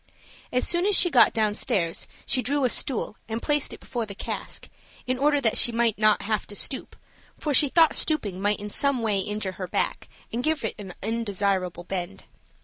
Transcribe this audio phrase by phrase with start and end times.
[0.51, 4.15] As soon as she got downstairs she drew a stool and placed it before the
[4.15, 4.67] cask,
[5.05, 6.95] in order that she might not have to stoop,
[7.37, 10.95] for she thought stooping might in some way injure her back and give it an
[11.03, 12.23] undesirable bend.